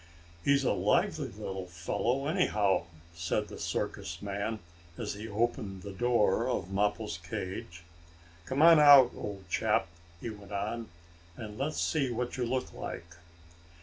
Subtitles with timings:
[0.43, 4.57] "He's a lively little fellow, anyhow," said the circus man,
[4.97, 7.83] as he opened the door of Mappo's cage.
[8.47, 9.87] "Come on out, old chap,"
[10.19, 10.89] he went on,
[11.37, 13.15] "and let's see what you look like."